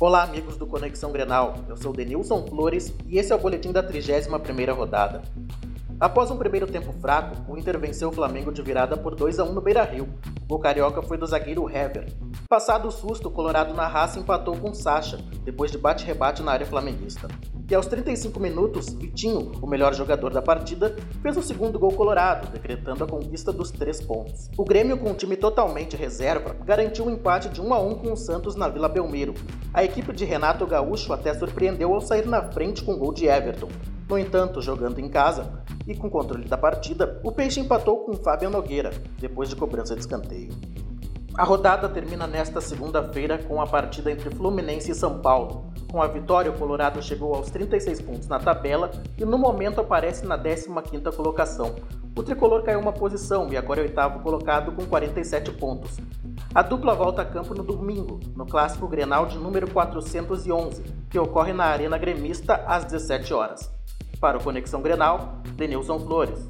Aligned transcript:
Olá, 0.00 0.22
amigos 0.22 0.56
do 0.56 0.64
Conexão 0.64 1.10
Grenal. 1.10 1.54
Eu 1.68 1.76
sou 1.76 1.92
Denilson 1.92 2.46
Flores 2.46 2.94
e 3.08 3.18
esse 3.18 3.32
é 3.32 3.34
o 3.34 3.38
boletim 3.38 3.72
da 3.72 3.82
31ª 3.82 4.72
rodada. 4.72 5.22
Após 5.98 6.30
um 6.30 6.36
primeiro 6.36 6.68
tempo 6.68 6.92
fraco, 7.00 7.34
o 7.50 7.58
Inter 7.58 7.76
venceu 7.80 8.08
o 8.08 8.12
Flamengo 8.12 8.52
de 8.52 8.62
virada 8.62 8.96
por 8.96 9.16
2 9.16 9.40
a 9.40 9.44
1 9.44 9.52
no 9.52 9.60
Beira-Rio. 9.60 10.08
O 10.48 10.56
carioca 10.56 11.02
foi 11.02 11.18
do 11.18 11.26
zagueiro 11.26 11.68
Hever. 11.68 12.12
Passado 12.48 12.86
o 12.86 12.92
susto, 12.92 13.26
o 13.26 13.30
Colorado 13.32 13.74
na 13.74 13.88
raça 13.88 14.20
empatou 14.20 14.56
com 14.56 14.72
Sacha, 14.72 15.18
depois 15.42 15.72
de 15.72 15.78
bate-rebate 15.78 16.44
na 16.44 16.52
área 16.52 16.64
flamenguista. 16.64 17.26
E 17.68 17.74
aos 17.74 17.86
35 17.86 18.38
minutos, 18.38 18.94
Vitinho, 18.94 19.52
o 19.60 19.66
melhor 19.66 19.92
jogador 19.92 20.32
da 20.32 20.40
partida, 20.40 20.94
fez 21.20 21.36
o 21.36 21.42
segundo 21.42 21.78
gol 21.78 21.92
colorado, 21.92 22.50
decretando 22.50 23.04
a 23.04 23.06
conquista 23.06 23.52
dos 23.52 23.70
três 23.70 24.00
pontos. 24.00 24.48
O 24.56 24.64
Grêmio, 24.64 24.96
com 24.96 25.10
um 25.10 25.14
time 25.14 25.36
totalmente 25.36 25.96
reserva, 25.96 26.56
garantiu 26.64 27.04
um 27.04 27.10
empate 27.10 27.50
de 27.50 27.60
1 27.60 27.74
a 27.74 27.78
1 27.80 27.94
com 27.96 28.12
o 28.12 28.16
Santos 28.16 28.54
na 28.54 28.68
Vila 28.68 28.88
Belmiro. 28.88 29.34
A 29.72 29.84
equipe 29.84 30.12
de 30.12 30.24
Renato 30.24 30.66
Gaúcho 30.66 31.12
até 31.12 31.34
surpreendeu 31.34 31.92
ao 31.92 32.00
sair 32.00 32.26
na 32.26 32.42
frente 32.42 32.82
com 32.82 32.92
o 32.92 32.96
gol 32.96 33.12
de 33.12 33.26
Everton. 33.26 33.68
No 34.08 34.18
entanto, 34.18 34.62
jogando 34.62 34.98
em 34.98 35.08
casa 35.08 35.62
e 35.86 35.94
com 35.94 36.08
controle 36.08 36.48
da 36.48 36.56
partida, 36.56 37.20
o 37.22 37.30
Peixe 37.30 37.60
empatou 37.60 37.98
com 38.04 38.14
Fábio 38.14 38.48
Nogueira, 38.48 38.90
depois 39.18 39.50
de 39.50 39.56
cobrança 39.56 39.94
de 39.94 40.00
escanteio. 40.00 40.50
A 41.34 41.44
rodada 41.44 41.88
termina 41.88 42.26
nesta 42.26 42.60
segunda-feira 42.60 43.38
com 43.38 43.60
a 43.60 43.66
partida 43.66 44.10
entre 44.10 44.30
Fluminense 44.30 44.90
e 44.90 44.94
São 44.94 45.20
Paulo. 45.20 45.70
Com 45.90 46.02
a 46.02 46.08
vitória, 46.08 46.50
o 46.50 46.58
Colorado 46.58 47.00
chegou 47.02 47.34
aos 47.34 47.50
36 47.50 48.00
pontos 48.02 48.26
na 48.26 48.38
tabela 48.38 48.90
e 49.16 49.24
no 49.24 49.38
momento 49.38 49.80
aparece 49.80 50.26
na 50.26 50.38
15ª 50.38 51.14
colocação. 51.14 51.76
O 52.16 52.22
tricolor 52.22 52.64
caiu 52.64 52.80
uma 52.80 52.92
posição 52.92 53.48
e 53.52 53.56
agora 53.56 53.80
é 53.80 53.84
oitavo 53.84 54.18
colocado 54.20 54.72
com 54.72 54.84
47 54.84 55.52
pontos. 55.52 55.98
A 56.54 56.62
dupla 56.62 56.94
volta 56.94 57.20
a 57.20 57.26
campo 57.26 57.54
no 57.54 57.62
domingo, 57.62 58.18
no 58.34 58.46
clássico 58.46 58.88
Grenal 58.88 59.26
de 59.26 59.36
número 59.36 59.68
411, 59.70 60.82
que 61.10 61.18
ocorre 61.18 61.52
na 61.52 61.64
Arena 61.64 61.98
Gremista 61.98 62.64
às 62.66 62.86
17 62.86 63.34
horas. 63.34 63.70
Para 64.18 64.38
o 64.38 64.42
Conexão 64.42 64.80
Grenal, 64.80 65.42
Denilson 65.56 66.00
Flores. 66.00 66.48